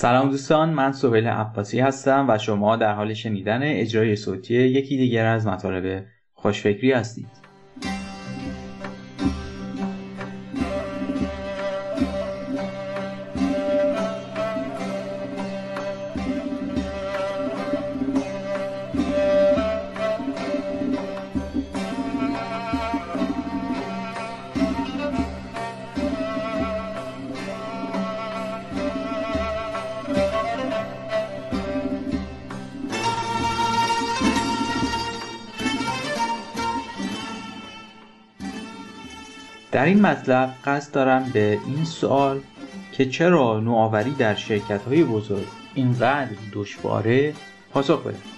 [0.00, 5.26] سلام دوستان من سهیل عباسی هستم و شما در حال شنیدن اجرای صوتی یکی دیگر
[5.26, 7.47] از مطالب خوشفکری هستید.
[39.72, 42.40] در این مطلب قصد دارم به این سوال
[42.92, 47.34] که چرا نوآوری در شرکت های بزرگ اینقدر دشواره
[47.72, 48.37] پاسخ بدم.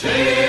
[0.00, 0.47] Cheers!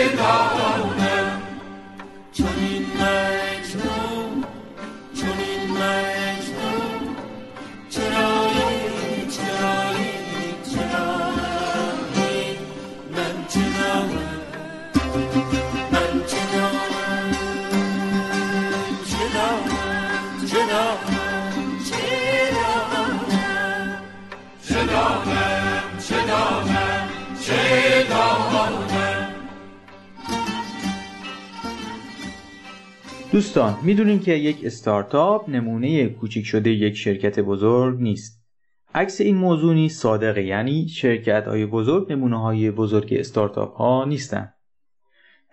[33.39, 38.44] دوستان می‌دونیم که یک استارتاپ نمونه کوچیک شده یک شرکت بزرگ نیست.
[38.95, 44.53] عکس این موضوع نیست صادقه یعنی شرکت های بزرگ نمونه های بزرگ استارتاپ ها نیستن.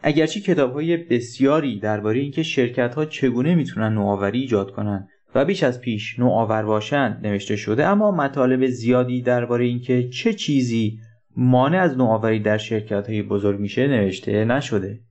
[0.03, 5.63] اگرچه کتاب های بسیاری درباره اینکه شرکت ها چگونه می‌تونن نوآوری ایجاد کنن و بیش
[5.63, 10.99] از پیش نوآور باشند نوشته شده اما مطالب زیادی درباره اینکه چه چیزی
[11.37, 15.06] مانع از نوآوری در شرکت های بزرگ میشه نوشته نشده.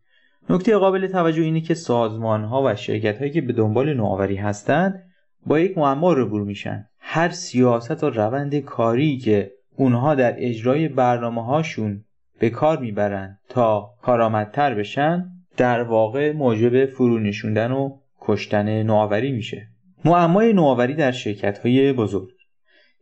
[0.49, 5.03] نکته قابل توجه اینه که سازمان ها و شرکت هایی که به دنبال نوآوری هستند
[5.45, 6.87] با یک معما روبرو میشن.
[6.99, 12.05] هر سیاست و روند کاری که اونها در اجرای برنامه هاشون
[12.39, 15.25] به کار می‌برن تا کارآمدتر بشن
[15.57, 19.67] در واقع موجب فرو نشوندن و کشتن نوآوری میشه.
[20.05, 22.29] معمای نوآوری در شرکت های بزرگ.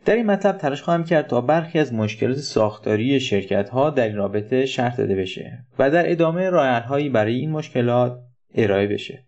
[0.06, 4.16] در این مطلب تلاش خواهم کرد تا برخی از مشکلات ساختاری شرکت ها در این
[4.16, 6.50] رابطه شرح داده بشه و در ادامه
[6.80, 8.20] هایی برای این مشکلات
[8.56, 9.26] ارائه بشه.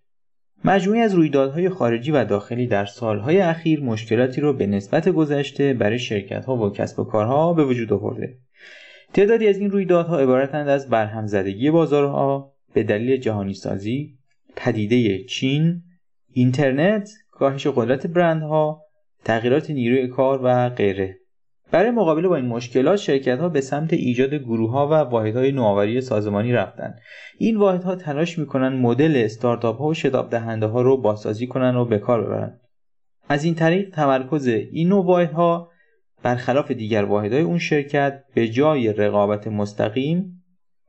[0.65, 5.99] مجموعی از رویدادهای خارجی و داخلی در سالهای اخیر مشکلاتی رو به نسبت گذشته برای
[5.99, 8.37] شرکت ها و کسب و کارها به وجود آورده.
[9.13, 14.17] تعدادی از این رویدادها عبارتند از برهم زدگی بازارها به دلیل جهانی سازی
[14.55, 15.81] پدیده چین
[16.31, 18.84] اینترنت کاهش قدرت برندها
[19.25, 21.19] تغییرات نیروی کار و غیره.
[21.71, 25.51] برای مقابله با این مشکلات شرکت ها به سمت ایجاد گروه ها و واحد های
[25.51, 26.95] نوآوری سازمانی رفتن.
[27.37, 31.75] این واحد ها تلاش می‌کنن مدل استارتاپ ها و شتاب دهنده ها رو بازسازی کنن
[31.75, 32.59] و به کار ببرن.
[33.29, 35.69] از این طریق تمرکز این نوع واحد ها
[36.23, 40.43] برخلاف دیگر واحدهای اون شرکت به جای رقابت مستقیم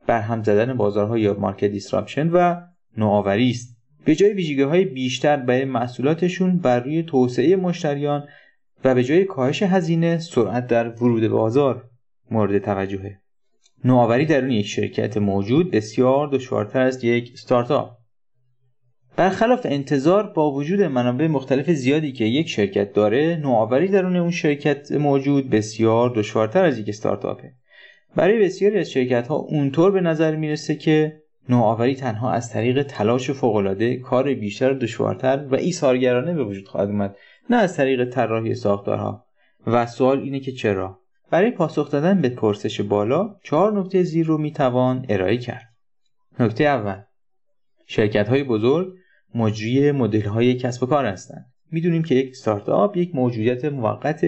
[0.07, 2.55] بر هم زدن بازارها یا مارکت دیسراپشن و
[2.97, 3.76] نوآوری است.
[4.07, 8.27] به جای ویژگی های بیشتر برای محصولاتشون بر روی توسعه مشتریان
[8.83, 11.89] و به جای کاهش هزینه سرعت در ورود بازار
[12.31, 13.19] مورد توجهه.
[13.85, 17.97] نوآوری درون یک شرکت موجود بسیار دشوارتر از یک استارتاپ.
[19.15, 24.91] برخلاف انتظار با وجود منابع مختلف زیادی که یک شرکت داره نوآوری درون اون شرکت
[24.91, 27.53] موجود بسیار دشوارتر از یک استارتاپه.
[28.15, 33.31] برای بسیاری از شرکت ها اونطور به نظر می‌رسه که نوآوری تنها از طریق تلاش
[33.31, 37.15] فوقالعاده کار بیشتر دشوارتر و ایثارگرانه به وجود خواهد اومد
[37.49, 39.25] نه از طریق طراحی ساختارها.
[39.67, 40.99] و سوال اینه که چرا؟
[41.29, 45.73] برای پاسخ دادن به پرسش بالا چهار نکته زیر رو می‌توان ارائه کرد.
[46.39, 47.01] نکته اول
[47.87, 48.93] شرکت های بزرگ
[49.35, 51.45] مجری مدل های کسب و کار هستند.
[51.71, 54.21] می‌دونیم که یک استارتاپ یک موجودیت موقت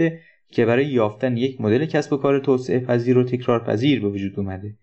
[0.52, 4.40] که برای یافتن یک مدل کسب و کار توسعه پذیر و تکرار پذیر به وجود
[4.40, 4.76] اومده.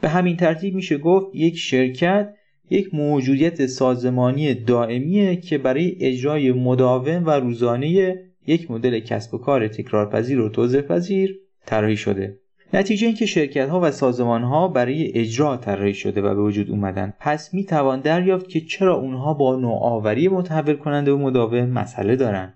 [0.00, 2.34] به همین ترتیب میشه گفت یک شرکت
[2.70, 9.68] یک موجودیت سازمانی دائمیه که برای اجرای مداوم و روزانه یک مدل کسب و کار
[9.68, 12.38] تکرارپذیر و توسعه پذیر طراحی شده.
[12.72, 17.12] نتیجه اینکه شرکت ها و سازمان ها برای اجرا طراحی شده و به وجود اومدن
[17.20, 22.54] پس می توان دریافت که چرا اونها با نوآوری متحول کننده و مداوم مسئله دارن.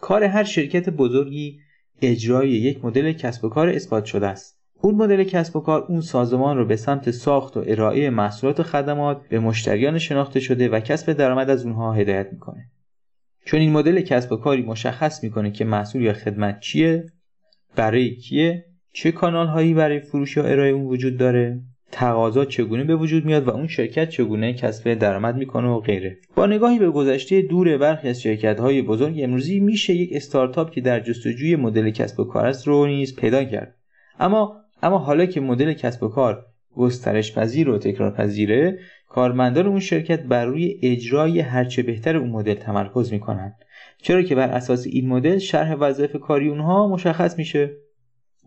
[0.00, 1.58] کار هر شرکت بزرگی
[2.02, 4.57] اجرای یک مدل کسب و کار اثبات شده است.
[4.80, 8.62] اون مدل کسب و کار اون سازمان رو به سمت ساخت و ارائه محصولات و
[8.62, 12.64] خدمات به مشتریان شناخته شده و کسب درآمد از اونها هدایت می‌کنه.
[13.44, 17.06] چون این مدل کسب و کاری مشخص می‌کنه که محصول یا خدمت چیه
[17.76, 21.60] برای کیه چه کانال هایی برای فروش یا ارائه اون وجود داره
[21.92, 26.18] تقاضا چگونه به وجود میاد و اون شرکت چگونه کسب درآمد می‌کنه و غیره.
[26.34, 30.80] با نگاهی به گذشته دور برخی از شرکت های بزرگ امروزی میشه یک استارتاپ که
[30.80, 33.74] در جستجوی مدل کسب و کار است رو نیز پیدا کرد.
[34.20, 36.46] اما اما حالا که مدل کسب و کار
[36.76, 38.78] گسترش پذیر و تکرار پذیره
[39.08, 43.54] کارمندان اون شرکت بر روی اجرای هرچه بهتر اون مدل تمرکز می‌کنند
[44.02, 47.70] چرا که بر اساس این مدل شرح وظایف کاری اونها مشخص میشه.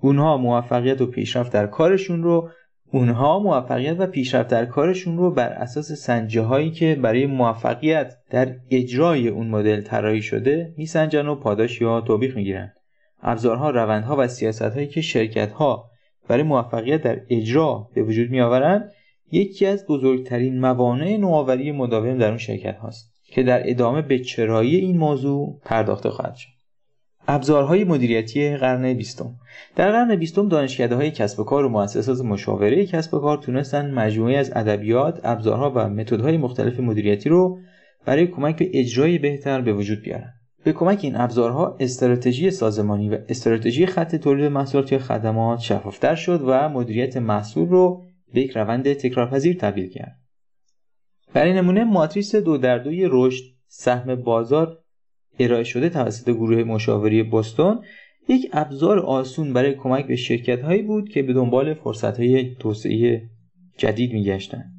[0.02, 2.50] اونها موفقیت و پیشرفت در کارشون رو
[2.92, 8.56] اونها موفقیت و پیشرفت در کارشون رو بر اساس سنجه هایی که برای موفقیت در
[8.70, 12.74] اجرای اون مدل طراحی شده میسنجن و پاداش یا توبیخ می‌گیرن.
[13.22, 15.91] ابزارها روندها و سیاست هایی که شرکت ها
[16.28, 18.92] برای موفقیت در اجرا به وجود میآورند
[19.32, 24.76] یکی از بزرگترین موانع نوآوری مداوم در اون شرکت هاست که در ادامه به چرایی
[24.76, 26.50] این موضوع پرداخته خواهد شد.
[27.28, 29.36] ابزارهای مدیریتی قرن بیستم.
[29.76, 33.94] در قرن بیستم دانشکده های کسب و کار و مؤسسات مشاوره کسب و کار تونستن
[33.94, 37.60] مجموعی از ادبیات ابزارها و متدهای مختلف مدیریتی رو
[38.06, 40.34] برای کمک به اجرای بهتر به وجود بیارن.
[40.64, 46.42] به کمک این ابزارها استراتژی سازمانی و استراتژی خط تولید محصولات یا خدمات شفافتر شد
[46.46, 48.04] و مدیریت محصول رو
[48.34, 50.18] به یک روند تکرارپذیر تبدیل کرد.
[51.34, 54.78] برای نمونه ماتریس دو در دوی رشد سهم بازار
[55.40, 57.84] ارائه شده توسط گروه مشاوری بوستون
[58.30, 63.30] یک ابزار آسون برای کمک به شرکت هایی بود که به دنبال فرصت های توسعه
[63.78, 64.72] جدید میگشتند.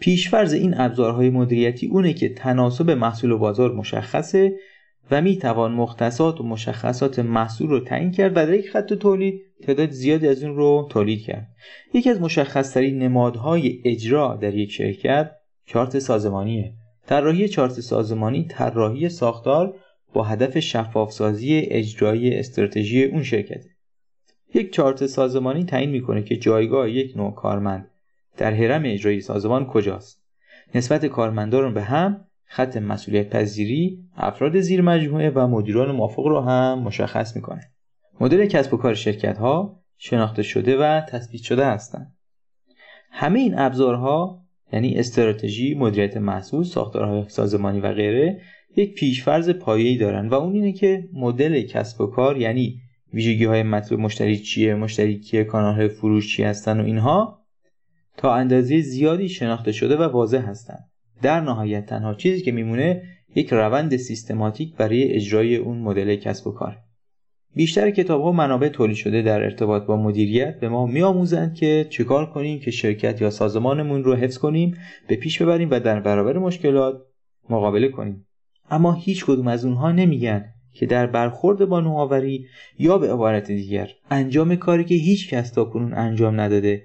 [0.00, 4.52] پیشفرز این ابزارهای مدیریتی اونه که تناسب محصول و بازار مشخصه
[5.10, 9.40] و می توان مختصات و مشخصات محصول رو تعیین کرد و در یک خط تولید
[9.62, 11.48] تعداد زیادی از اون رو تولید کرد.
[11.94, 15.30] یکی از مشخصترین نمادهای اجرا در یک شرکت
[15.66, 16.72] چارت سازمانیه.
[17.06, 19.74] طراحی چارت سازمانی طراحی ساختار
[20.12, 23.70] با هدف شفافسازی اجرای استراتژی اون شرکته.
[24.54, 27.90] یک چارت سازمانی تعیین می‌کنه که جایگاه یک نوع کارمند
[28.36, 30.24] در حرم اجرایی سازمان کجاست.
[30.74, 36.78] نسبت کارمندان به هم خط مسئولیت پذیری افراد زیر مجموعه و مدیران موافق رو هم
[36.78, 37.60] مشخص می‌کنه.
[38.20, 42.16] مدل کسب و کار شرکت ها شناخته شده و تثبیت شده هستند.
[43.10, 48.40] همه این ابزارها یعنی استراتژی مدیریت محصول ساختارهای سازمانی و غیره
[48.76, 52.80] یک پیشفرض پایه‌ای دارن و اون اینه که مدل کسب و کار یعنی
[53.12, 57.44] ویژگی های مطلوب مشتری چیه مشتری کیه کانال فروش چی هستن و اینها
[58.16, 60.90] تا اندازه زیادی شناخته شده و واضح هستند
[61.22, 63.02] در نهایت تنها چیزی که میمونه
[63.34, 66.76] یک روند سیستماتیک برای اجرای اون مدل کسب و کار.
[67.56, 72.30] بیشتر کتاب ها منابع تولید شده در ارتباط با مدیریت به ما میآموزند که چیکار
[72.30, 74.76] کنیم که شرکت یا سازمانمون رو حفظ کنیم
[75.08, 77.02] به پیش ببریم و در برابر مشکلات
[77.50, 78.26] مقابله کنیم.
[78.70, 82.46] اما هیچ کدوم از اونها نمیگن که در برخورد با نوآوری
[82.78, 86.82] یا به عبارت دیگر انجام کاری که هیچ کس تا کنون انجام نداده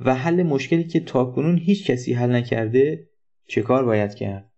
[0.00, 3.06] و حل مشکلی که تا کنون هیچ کسی حل نکرده
[3.46, 4.50] چه کار باید کرد؟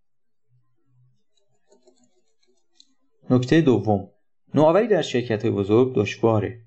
[3.30, 4.08] نکته دوم.
[4.54, 6.60] نوآوری در شرکت های بزرگ دشواره.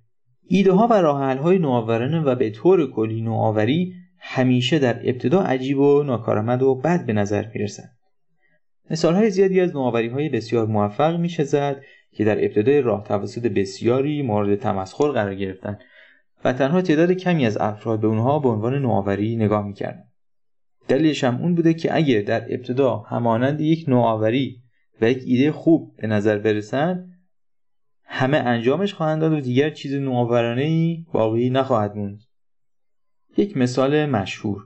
[0.47, 5.79] ایده ها و راه های نوآورانه و به طور کلی نوآوری همیشه در ابتدا عجیب
[5.79, 7.97] و ناکارآمد و بد به نظر می‌رسند
[8.89, 11.81] مثال های زیادی از نوآوری های بسیار موفق میشه زد
[12.11, 15.79] که در ابتدای راه توسط بسیاری مورد تمسخر قرار گرفتن
[16.43, 20.03] و تنها تعداد کمی از افراد به اونها به عنوان نوآوری نگاه می‌کردن
[20.87, 24.61] دلیلش هم اون بوده که اگه در ابتدا همانند یک نوآوری
[25.01, 27.11] و یک ایده خوب به نظر برسند
[28.03, 32.19] همه انجامش خواهند داد و دیگر چیز نوآورانه ای باقی نخواهد موند.
[33.37, 34.61] یک مثال مشهور.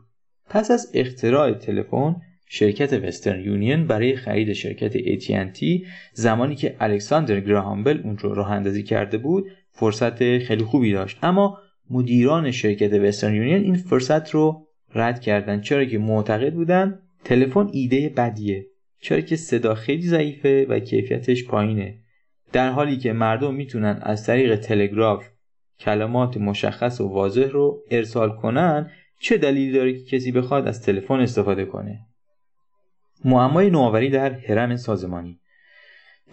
[0.50, 2.16] پس از اختراع تلفن
[2.52, 8.84] شرکت وسترن یونین برای خرید شرکت AT&T زمانی که الکساندر گراهامبل اون رو راه اندازی
[8.84, 11.18] کرده بود فرصت خیلی خوبی داشت.
[11.24, 11.58] اما
[11.90, 15.62] مدیران شرکت وسترن یونین این فرصت رو رد کردن.
[15.62, 18.66] چرا که معتقد بودن تلفن ایده بدیه.
[19.02, 22.00] چرا که صدا خیلی ضعیفه و کیفیتش پایینه.
[22.52, 25.26] در حالی که مردم می‌تونن از طریق تلگراف
[25.80, 31.20] کلمات مشخص و واضح رو ارسال کنن چه دلیلی داره که کسی بخواد از تلفن
[31.20, 32.00] استفاده کنه؟
[33.26, 35.40] معمای نوآوری در هرم سازمانی.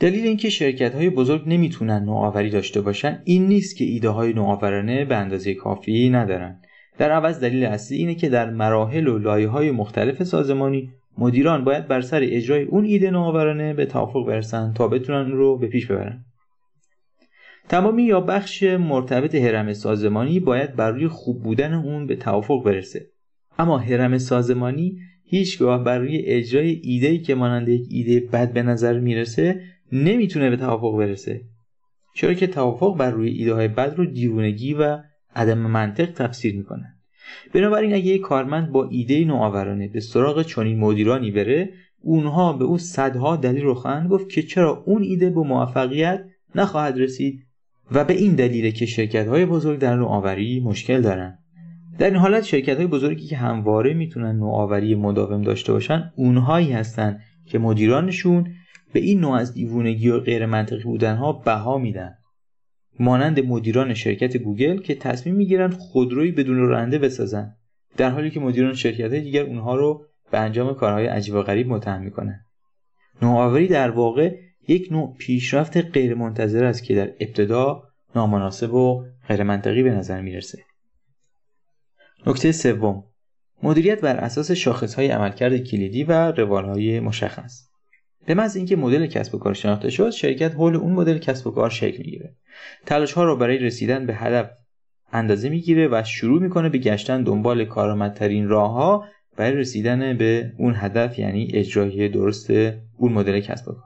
[0.01, 5.05] دلیل اینکه شرکت های بزرگ نمی‌تونن نوآوری داشته باشن این نیست که ایده های نوآورانه
[5.05, 6.63] به اندازه کافی ندارن.
[6.99, 11.89] در عوض دلیل اصلی اینه که در مراحل و لایه های مختلف سازمانی مدیران باید
[11.89, 16.25] بر سر اجرای اون ایده نوآورانه به توافق برسن تا بتونن رو به پیش ببرن.
[17.69, 23.07] تمامی یا بخش مرتبط هرم سازمانی باید بر روی خوب بودن اون به توافق برسه.
[23.59, 28.99] اما هرم سازمانی هیچگاه بر روی اجرای ایده‌ای که مانند یک ایده بد به نظر
[28.99, 29.61] می‌رسه
[29.93, 31.41] نمی‌تونه به توافق برسه.
[32.15, 34.99] چرا که توافق بر روی ایده های بد رو دیوونگی و
[35.37, 36.97] عدم منطق تفسیر می‌کنن
[37.53, 42.79] بنابراین اگه یک کارمند با ایده نوآورانه به سراغ چنین مدیرانی بره اونها به او
[42.79, 46.25] صدها دلیل رو خواهند گفت که چرا اون ایده به موفقیت
[46.55, 47.43] نخواهد رسید
[47.93, 51.39] و به این دلیل که شرکت های بزرگ در نوآوری مشکل دارن.
[51.99, 57.21] در این حالت شرکت های بزرگی که همواره می‌تونن نوآوری مداوم داشته باشن اونهایی هستن
[57.47, 58.47] که مدیرانشون
[58.93, 62.15] به این نوع از دیوونگی و غیر منطقی بودنها بها میدن.
[63.01, 67.57] مانند مدیران شرکت گوگل که تصمیم می‌گیرن خودروی بدون راننده بسازن
[67.97, 72.03] در حالی که مدیران شرکت دیگر اونها رو به انجام کارهای عجیب و غریب متهم
[72.03, 72.41] می‌کنن
[73.23, 74.37] نوآوری در واقع
[74.69, 77.83] یک نوع پیشرفت غیرمنتظره است که در ابتدا
[78.15, 80.59] نامناسب و غیر منطقی به نظر می‌رسه.
[82.27, 83.05] نکته سوم
[83.63, 87.66] مدیریت بر اساس شاخصهای عملکرد کلیدی و روالهای مشخص.
[88.27, 91.51] به محض اینکه مدل کسب و کار شناخته شد شرکت حول اون مدل کسب و
[91.51, 92.35] کار شکل می‌گیره.
[92.87, 94.51] تلاش ها رو برای رسیدن به هدف
[95.13, 99.05] اندازه می‌گیره و شروع می‌کنه به گشتن دنبال کارآمدترین راه ها
[99.37, 102.51] برای رسیدن به اون هدف یعنی اجرای درست
[102.97, 103.83] اون مدل کسب و کار.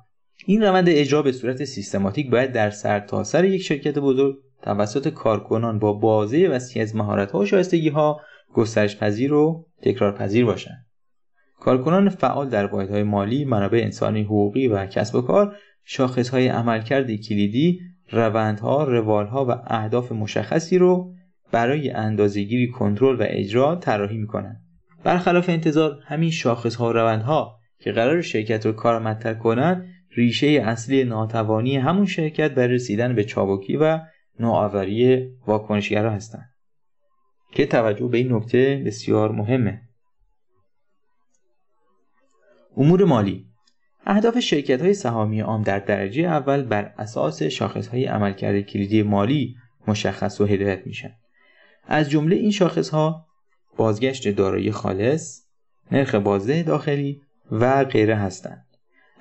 [0.47, 5.09] این روند اجرا به صورت سیستماتیک باید در سر تا سر یک شرکت بزرگ توسط
[5.09, 8.20] کارکنان با بازه وسیع از مهارت ها و شایستگی ها
[8.54, 10.87] گسترش پذیر و تکرار پذیر باشند.
[11.61, 17.81] کارکنان فعال در واحدهای مالی، منابع انسانی حقوقی و کسب و کار شاخصهای عملکرد کلیدی،
[18.11, 21.14] روندها، روالها و اهداف مشخصی رو
[21.52, 24.61] برای اندازهگیری کنترل و اجرا طراحی می‌کنند.
[25.05, 29.87] برخلاف انتظار همین شاخصها و روندها که قرار شرکت رو کارآمدتر کنند
[30.17, 33.99] ریشه اصلی ناتوانی همون شرکت برای رسیدن به چابکی و
[34.40, 36.50] نوآوری واکنشگرا هستند
[37.52, 39.81] که توجه به این نکته بسیار مهمه
[42.80, 43.46] امور مالی.
[44.06, 49.56] اهداف شرکت های سهامی عام در درجه اول بر اساس شاخص های عملکرد کلیدی مالی
[49.88, 51.12] مشخص و هدایت میشن.
[51.87, 53.26] از جمله این شاخص ها
[53.76, 55.42] بازگشت دارایی خالص
[55.92, 57.20] نرخ بازده داخلی
[57.50, 58.66] و غیره هستند.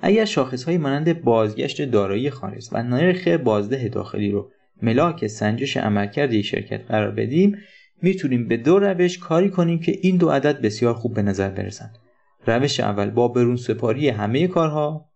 [0.02, 4.50] اگر شاخص های مانند بازگشت دارایی خالص و نرخ بازده داخلی رو
[4.82, 7.58] ملاک سنجش عملکرد یک شرکت قرار بدیم
[8.02, 11.98] می‌تونیم به دو روش کاری کنیم که این دو عدد بسیار خوب به نظر برسند.
[12.46, 15.10] روش اول با برون سپاری همه کارها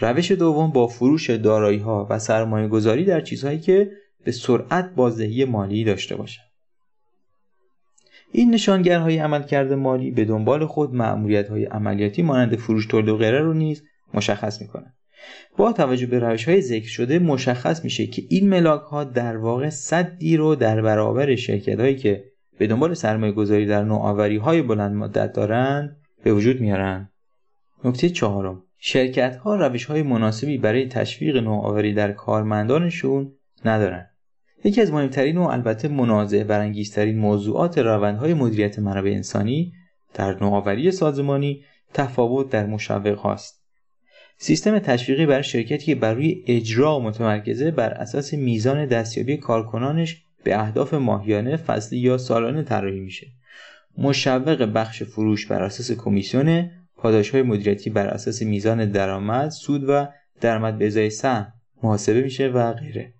[0.00, 3.90] روش دوم با فروش دارایی ها و سرمایه گذاری در چیزهایی که
[4.24, 6.44] به سرعت بازدهی مالی داشته باشند.
[8.32, 13.40] این نشانگرهای عملکرد مالی به دنبال خود معمولیت های عملیاتی مانند فروش تولید و غیره
[13.40, 13.82] رو نیز
[14.14, 14.94] مشخص می‌کنند.
[15.56, 19.70] با توجه به روش های ذکر شده مشخص میشه که این ملاک ها در واقع
[19.70, 22.24] صدی رو در برابر شرکت هایی که
[22.58, 27.10] به دنبال سرمایه گذاری در نوآوری های بلند مدت دارند به وجود میارن.
[27.84, 33.32] نکته چهارم شرکت ها روش های مناسبی برای تشویق نوآوری در کارمندانشون
[33.64, 34.06] ندارن.
[34.64, 39.72] یکی از مهمترین و البته منازع برانگیزترین موضوعات روندهای مدیریت منابع انسانی
[40.14, 43.64] در نوآوری سازمانی تفاوت در مشوق هاست.
[44.38, 50.60] سیستم تشویقی برای شرکتی که بر روی اجرا متمرکزه بر اساس میزان دستیابی کارکنانش به
[50.60, 53.26] اهداف ماهیانه فصلی یا سالانه طراحی میشه.
[53.98, 60.06] مشوق بخش فروش بر اساس کمیسیون پاداش های مدیریتی بر اساس میزان درآمد سود و
[60.40, 63.14] درآمد به ازای سهم محاسبه میشه و غیره.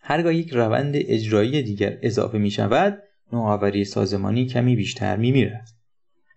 [0.00, 5.68] هرگاه یک روند اجرایی دیگر اضافه می شود نوآوری سازمانی کمی بیشتر می میرد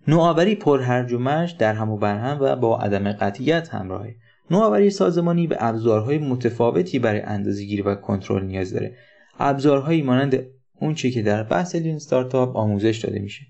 [0.08, 4.16] نوآوری پرهرج و مرج در هم و برهم و با عدم قطعیت همراهه
[4.52, 8.96] نوآوری سازمانی به ابزارهای متفاوتی برای اندازهگیری و کنترل نیاز داره.
[9.40, 10.46] ابزارهایی مانند
[10.80, 13.46] اونچه که در بحث لین استارتاپ آموزش داده میشه.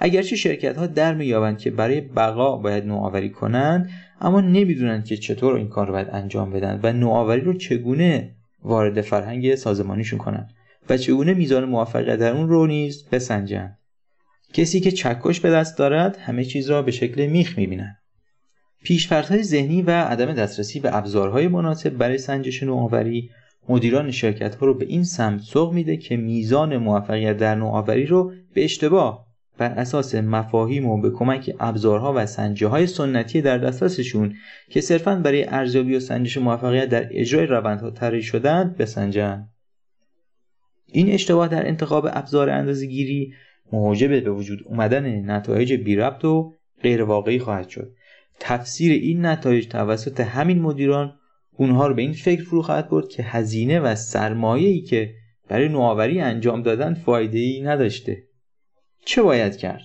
[0.00, 5.54] اگرچه شرکت ها در مییابند که برای بقا باید نوآوری کنند اما نمی‌دونند که چطور
[5.54, 10.50] این کار رو باید انجام بدن و نوآوری رو چگونه وارد فرهنگ سازمانیشون کنند
[10.88, 13.78] و چگونه میزان موفقیت در اون رو نیز بسنجند.
[14.52, 17.98] کسی که چکش به دست دارد همه چیز را به شکل میخ می‌بیند.
[18.84, 23.30] پیشفرضهای ذهنی و عدم دسترسی به ابزارهای مناسب برای سنجش نوآوری
[23.68, 28.32] مدیران شرکت ها رو به این سمت سوق میده که میزان موفقیت در نوآوری رو
[28.54, 29.26] به اشتباه
[29.58, 34.34] بر اساس مفاهیم و به کمک ابزارها و سنجه های سنتی در دسترسشون
[34.70, 39.48] که صرفا برای ارزیابی و سنجش موفقیت در اجرای روندها طراحی شدند بسنجند
[40.86, 43.34] این اشتباه در انتخاب ابزار اندازهگیری
[43.72, 47.92] موجب به وجود اومدن نتایج بی ربط و غیر واقعی خواهد شد.
[48.40, 51.14] تفسیر این نتایج توسط همین مدیران
[51.56, 55.14] اونها رو به این فکر فرو خواهد برد که هزینه و ای که
[55.48, 58.22] برای نوآوری انجام دادن فایده ای نداشته.
[59.04, 59.82] چه باید کرد؟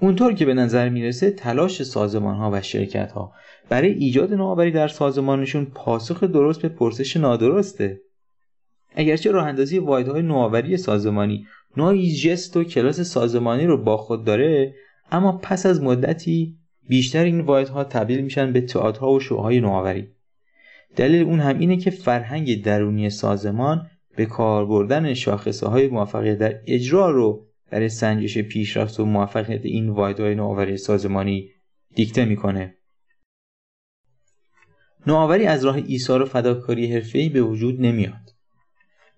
[0.00, 3.32] اونطور که به نظر می‌رسه تلاش سازمان ها و شرکت ها
[3.68, 8.00] برای ایجاد نوآوری در سازمانشون پاسخ درست به پرسش نادرسته.
[8.94, 11.46] اگرچه راه اندازی واحدهای نوآوری سازمانی
[11.76, 14.74] نوعی جست و کلاس سازمانی رو با خود داره
[15.12, 16.56] اما پس از مدتی
[16.88, 20.08] بیشتر این واحدها تبدیل میشن به تئاترها و شوهای نوآوری.
[20.96, 23.86] دلیل اون هم اینه که فرهنگ درونی سازمان
[24.16, 29.88] به کار بردن شاخصه های موفقیت در اجرا رو برای سنجش پیشرفت و موفقیت این
[29.88, 31.50] واحدهای نوآوری سازمانی
[31.94, 32.74] دیکته می‌کنه.
[35.06, 38.34] نوآوری از راه ایثار و فداکاری حرفه‌ای به وجود نمیاد.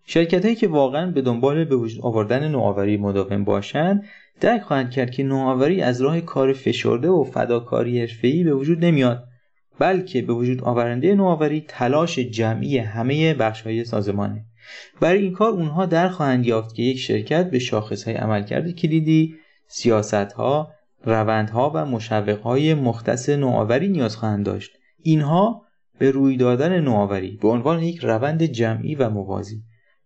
[0.04, 4.04] شرکت هایی که واقعا به دنبال به وجود آوردن نوآوری مداوم باشند
[4.40, 9.28] درک خواهند کرد که نوآوری از راه کار فشرده و فداکاری حرفه‌ای به وجود نمیاد.
[9.78, 14.44] بلکه به وجود آورنده نوآوری تلاش جمعی همه های سازمانه.
[15.00, 17.60] برای این کار اونها در خواهند یافت که یک شرکت به
[18.06, 19.34] های عملکرد کلیدی
[19.66, 20.72] سیاستها
[21.04, 21.98] روندها و
[22.34, 24.70] های مختص نوآوری نیاز خواهند داشت.
[25.02, 25.62] اینها
[25.98, 29.62] به روی دادن نوآوری به عنوان یک روند جمعی و موازی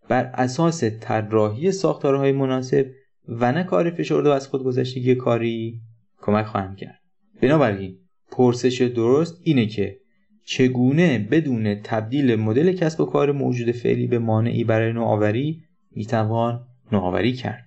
[0.08, 2.86] بر اساس طراحی ساختارهای مناسب
[3.28, 5.80] و نه کار فشرده و از خودگذشتگی کاری
[6.22, 7.00] کمک خواهند کرد.
[7.42, 7.98] بنابراین
[8.32, 9.98] پرسش درست اینه که
[10.44, 17.32] چگونه بدون تبدیل مدل کسب و کار موجود فعلی به مانعی برای نوآوری می‌توان نوآوری
[17.32, 17.64] کرد.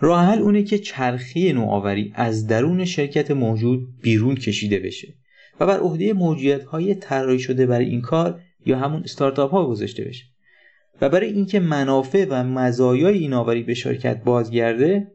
[0.00, 5.14] راه حل اونه که چرخی نوآوری از درون شرکت موجود بیرون کشیده بشه
[5.60, 10.04] و بر عهده موجودیت های طراحی شده برای این کار یا همون استارتاپ ها گذاشته
[10.04, 10.24] بشه.
[11.00, 15.12] و برای اینکه منافع و مزایای این آوری به شرکت بازگرده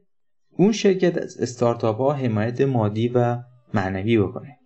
[0.58, 3.38] اون شرکت از استارتاپ ها حمایت مادی و
[3.73, 4.58] معنوی بکنه.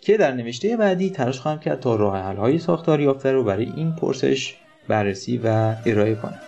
[0.00, 3.72] که در نوشته بعدی تلاش خواهم کرد تا راه حل های ساختاری یافته رو برای
[3.76, 4.56] این پرسش
[4.88, 6.40] بررسی و ارائه کنم.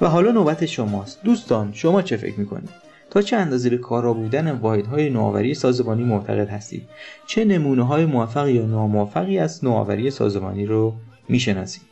[0.00, 1.22] و حالا نوبت شماست.
[1.24, 2.70] دوستان شما چه فکر می‌کنید؟
[3.10, 6.82] تا چه اندازه به کارا بودن واحدهای نوآوری سازمانی معتقد هستید؟
[7.26, 10.94] چه نمونه های موفق یا ناموفقی از نوآوری سازمانی رو
[11.28, 11.82] می‌شناسید؟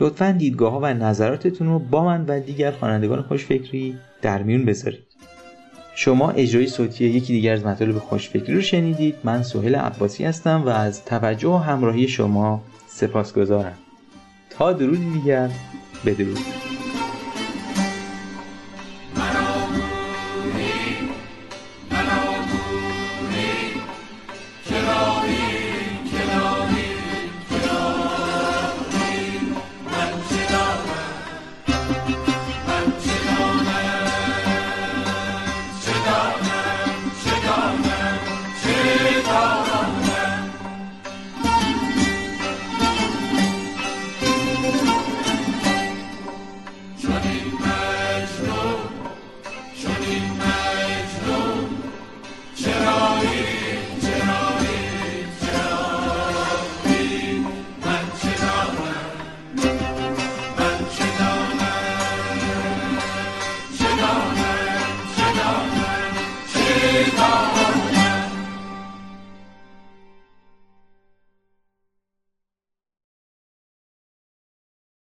[0.00, 5.04] لطفا دیدگاه ها و نظراتتون رو با من و دیگر خوانندگان خوشفکری در میون بذارید.
[5.94, 9.14] شما اجرای صوتی یکی دیگر از مطالب خوشفکری رو شنیدید.
[9.24, 13.78] من سهیل عباسی هستم و از توجه و همراهی شما سپاسگزارم.
[14.50, 15.50] تا درودی دیگر
[16.06, 16.38] بدرود.